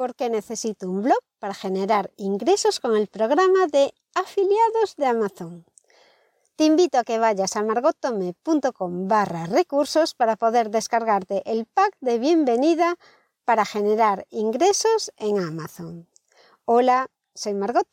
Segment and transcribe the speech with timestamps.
[0.00, 5.66] por qué necesito un blog para generar ingresos con el programa de afiliados de Amazon.
[6.56, 12.18] Te invito a que vayas a margotome.com barra recursos para poder descargarte el pack de
[12.18, 12.96] bienvenida
[13.44, 16.08] para generar ingresos en Amazon.
[16.64, 17.86] Hola, soy Margot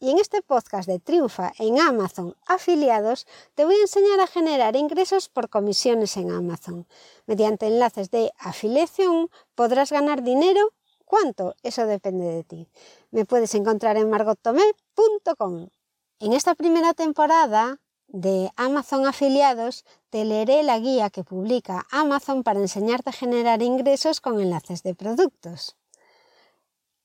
[0.00, 4.76] y en este podcast de Triunfa en Amazon Afiliados te voy a enseñar a generar
[4.76, 6.86] ingresos por comisiones en Amazon.
[7.24, 10.74] Mediante enlaces de afiliación podrás ganar dinero
[11.08, 11.54] ¿Cuánto?
[11.62, 12.68] Eso depende de ti.
[13.10, 15.68] Me puedes encontrar en margottomé.com.
[16.20, 22.60] En esta primera temporada de Amazon Afiliados te leeré la guía que publica Amazon para
[22.60, 25.76] enseñarte a generar ingresos con enlaces de productos.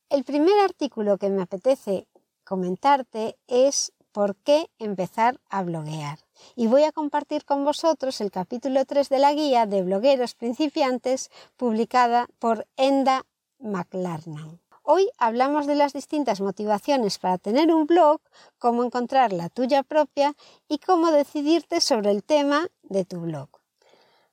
[0.09, 2.05] El primer artículo que me apetece
[2.43, 6.19] comentarte es por qué empezar a bloguear.
[6.57, 11.31] Y voy a compartir con vosotros el capítulo 3 de la guía de blogueros principiantes
[11.55, 13.25] publicada por Enda
[13.63, 14.59] McLarnan.
[14.83, 18.19] Hoy hablamos de las distintas motivaciones para tener un blog,
[18.59, 20.35] cómo encontrar la tuya propia
[20.67, 23.49] y cómo decidirte sobre el tema de tu blog.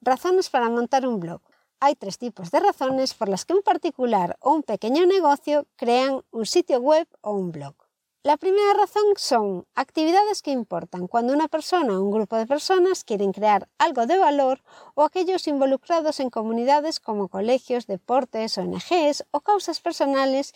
[0.01, 1.41] Razones para montar un blog.
[1.79, 6.23] Hay tres tipos de razones por las que un particular o un pequeño negocio crean
[6.33, 7.75] un sitio web o un blog.
[8.23, 13.03] La primera razón son actividades que importan cuando una persona o un grupo de personas
[13.03, 14.63] quieren crear algo de valor
[14.95, 20.53] o aquellos involucrados en comunidades como colegios, deportes, ONGs o causas personales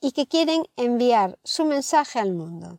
[0.00, 2.78] y que quieren enviar su mensaje al mundo.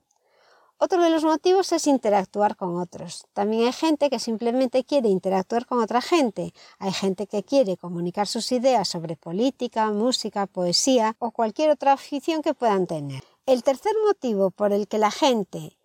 [0.79, 3.27] Otro de los motivos es interactuar con otros.
[3.33, 6.55] También hay gente que simplemente quiere interactuar con otra gente.
[6.79, 12.41] Hay gente que quiere comunicar sus ideas sobre política, música, poesía o cualquier otra afición
[12.41, 13.23] que puedan tener.
[13.45, 15.77] El tercer motivo por el que la gente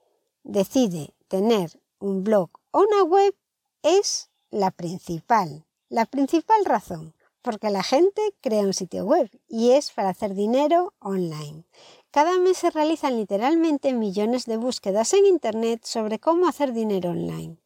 [0.45, 3.35] decide tener un blog o una web
[3.83, 5.67] es la principal.
[5.89, 10.95] La principal razón, porque la gente crea un sitio web y es para hacer dinero
[11.01, 11.65] online.
[12.13, 17.57] Cada mes se realizan literalmente millones de búsquedas en Internet sobre cómo hacer dinero online.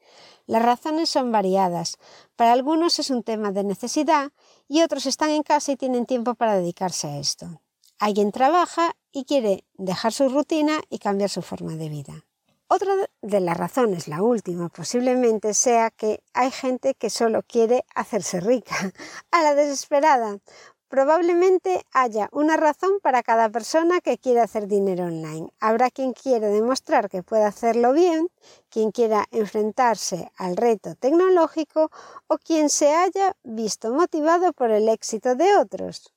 [0.47, 1.99] Las razones son variadas.
[2.37, 4.33] Para algunos es un tema de necesidad
[4.69, 7.61] y otros están en casa y tienen tiempo para dedicarse a esto.
[8.03, 12.27] Alguien trabaja y quiere dejar su rutina y cambiar su forma de vida.
[12.67, 18.41] Otra de las razones, la última posiblemente, sea que hay gente que solo quiere hacerse
[18.41, 18.75] rica,
[19.31, 20.41] a la desesperada.
[20.89, 25.53] Probablemente haya una razón para cada persona que quiere hacer dinero online.
[25.61, 28.27] Habrá quien quiera demostrar que puede hacerlo bien,
[28.69, 31.93] quien quiera enfrentarse al reto tecnológico
[32.27, 36.13] o quien se haya visto motivado por el éxito de otros.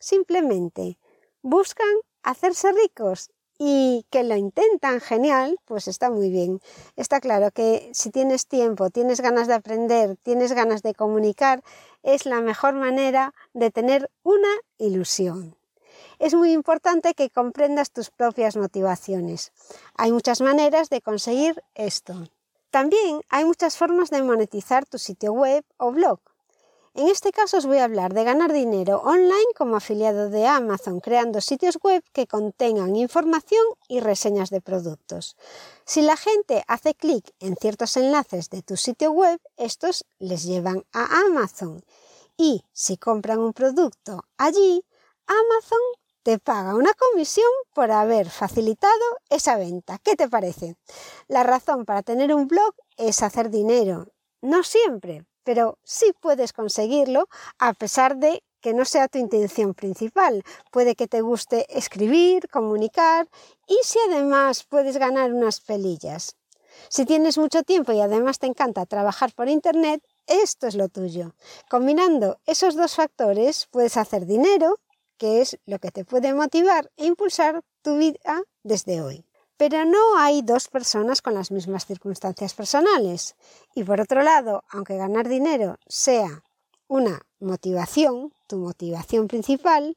[0.00, 0.98] Simplemente
[1.48, 1.88] buscan
[2.22, 6.60] hacerse ricos y que lo intentan genial, pues está muy bien.
[6.94, 11.62] Está claro que si tienes tiempo, tienes ganas de aprender, tienes ganas de comunicar,
[12.02, 15.56] es la mejor manera de tener una ilusión.
[16.18, 19.52] Es muy importante que comprendas tus propias motivaciones.
[19.96, 22.28] Hay muchas maneras de conseguir esto.
[22.70, 26.20] También hay muchas formas de monetizar tu sitio web o blog.
[26.98, 30.98] En este caso os voy a hablar de ganar dinero online como afiliado de Amazon,
[30.98, 35.36] creando sitios web que contengan información y reseñas de productos.
[35.84, 40.82] Si la gente hace clic en ciertos enlaces de tu sitio web, estos les llevan
[40.92, 41.84] a Amazon.
[42.36, 44.84] Y si compran un producto allí,
[45.28, 45.78] Amazon
[46.24, 49.98] te paga una comisión por haber facilitado esa venta.
[49.98, 50.74] ¿Qué te parece?
[51.28, 54.08] La razón para tener un blog es hacer dinero.
[54.40, 57.26] No siempre, pero sí puedes conseguirlo
[57.58, 60.42] a pesar de que no sea tu intención principal.
[60.70, 63.26] Puede que te guste escribir, comunicar
[63.66, 66.36] y si además puedes ganar unas pelillas.
[66.90, 71.32] Si tienes mucho tiempo y además te encanta trabajar por Internet, esto es lo tuyo.
[71.70, 74.78] Combinando esos dos factores puedes hacer dinero,
[75.16, 79.27] que es lo que te puede motivar e impulsar tu vida desde hoy.
[79.58, 83.34] Pero no hay dos personas con las mismas circunstancias personales.
[83.74, 86.44] Y por otro lado, aunque ganar dinero sea
[86.86, 89.96] una motivación, tu motivación principal,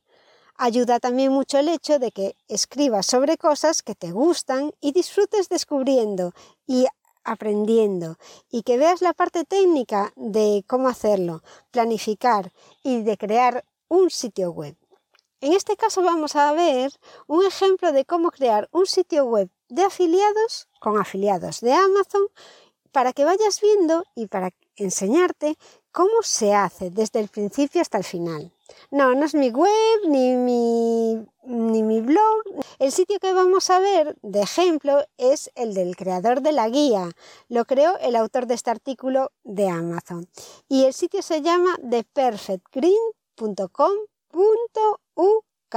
[0.57, 5.47] ayuda también mucho el hecho de que escribas sobre cosas que te gustan y disfrutes
[5.47, 6.33] descubriendo
[6.65, 6.87] y
[7.23, 8.17] aprendiendo
[8.49, 14.51] y que veas la parte técnica de cómo hacerlo, planificar y de crear un sitio
[14.51, 14.75] web.
[15.41, 16.91] En este caso vamos a ver
[17.25, 22.27] un ejemplo de cómo crear un sitio web de afiliados con afiliados de Amazon
[22.91, 25.57] para que vayas viendo y para enseñarte
[25.91, 28.51] cómo se hace desde el principio hasta el final.
[28.91, 29.71] No, no es mi web
[30.07, 32.43] ni mi, blog.
[32.77, 37.09] El sitio que vamos a ver de ejemplo es el del creador de la guía.
[37.49, 40.29] Lo creó el autor de este artículo de Amazon.
[40.69, 43.91] Y el sitio se llama theperfectgreen.com
[45.21, 45.75] uk.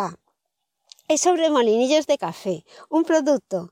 [1.06, 3.70] es sobre molinillos de café, un producto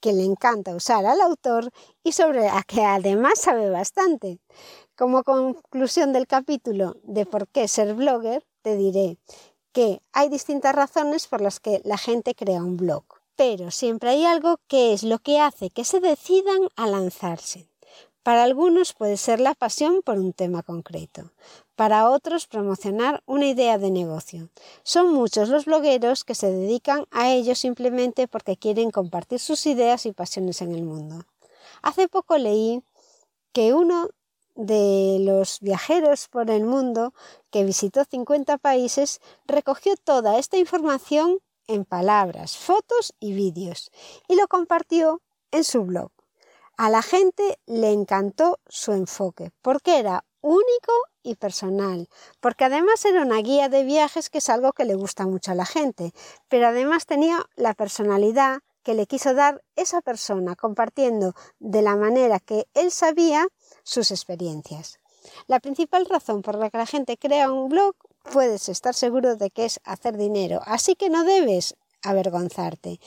[0.00, 1.70] que le encanta usar al autor
[2.04, 4.38] y sobre la que además sabe bastante.
[4.96, 9.18] Como conclusión del capítulo de por qué ser blogger, te diré
[9.72, 13.04] que hay distintas razones por las que la gente crea un blog,
[13.34, 17.67] pero siempre hay algo que es lo que hace que se decidan a lanzarse.
[18.28, 21.32] Para algunos puede ser la pasión por un tema concreto,
[21.76, 24.50] para otros promocionar una idea de negocio.
[24.82, 30.04] Son muchos los blogueros que se dedican a ello simplemente porque quieren compartir sus ideas
[30.04, 31.24] y pasiones en el mundo.
[31.80, 32.82] Hace poco leí
[33.54, 34.10] que uno
[34.56, 37.14] de los viajeros por el mundo
[37.50, 43.90] que visitó 50 países recogió toda esta información en palabras, fotos y vídeos
[44.28, 46.10] y lo compartió en su blog.
[46.78, 50.92] A la gente le encantó su enfoque porque era único
[51.24, 52.08] y personal,
[52.38, 55.56] porque además era una guía de viajes que es algo que le gusta mucho a
[55.56, 56.12] la gente,
[56.46, 62.38] pero además tenía la personalidad que le quiso dar esa persona, compartiendo de la manera
[62.38, 63.48] que él sabía
[63.82, 65.00] sus experiencias.
[65.48, 67.96] La principal razón por la que la gente crea un blog
[68.32, 71.74] puedes estar seguro de que es hacer dinero, así que no debes
[72.04, 73.00] avergonzarte.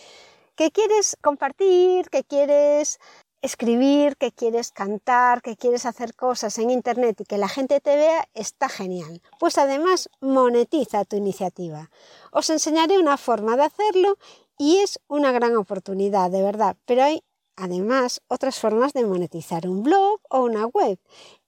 [0.55, 2.09] ¿Que quieres compartir?
[2.09, 2.99] ¿Que quieres
[3.41, 7.95] escribir, que quieres cantar, que quieres hacer cosas en Internet y que la gente te
[7.95, 9.21] vea, está genial.
[9.39, 11.89] Pues además monetiza tu iniciativa.
[12.31, 14.17] Os enseñaré una forma de hacerlo
[14.57, 16.77] y es una gran oportunidad, de verdad.
[16.85, 17.23] Pero hay
[17.55, 20.99] además otras formas de monetizar un blog o una web.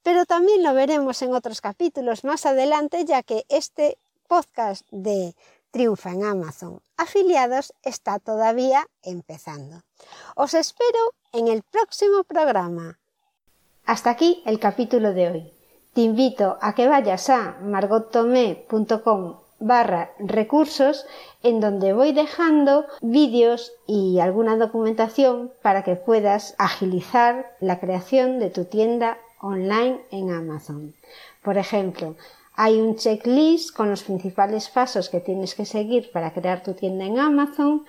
[0.02, 3.98] Pero también lo veremos en otros capítulos más adelante, ya que este
[4.28, 5.36] podcast de
[5.72, 9.84] Triunfa en Amazon afiliados está todavía empezando.
[10.36, 13.00] Os espero en el próximo programa.
[13.86, 15.54] Hasta aquí el capítulo de hoy.
[15.94, 21.06] Te invito a que vayas a margottomé.com barra recursos
[21.42, 28.50] en donde voy dejando vídeos y alguna documentación para que puedas agilizar la creación de
[28.50, 30.94] tu tienda online en Amazon.
[31.42, 32.16] Por ejemplo,
[32.56, 37.06] hay un checklist con los principales pasos que tienes que seguir para crear tu tienda
[37.06, 37.86] en Amazon.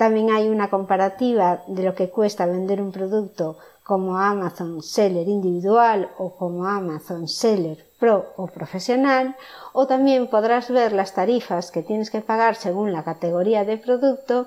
[0.00, 6.08] También hay una comparativa de lo que cuesta vender un producto como Amazon Seller individual
[6.16, 9.36] o como Amazon Seller Pro o profesional.
[9.74, 14.46] O también podrás ver las tarifas que tienes que pagar según la categoría de producto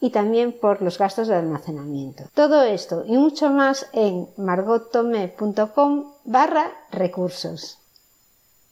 [0.00, 2.24] y también por los gastos de almacenamiento.
[2.32, 7.76] Todo esto y mucho más en margottome.com barra recursos.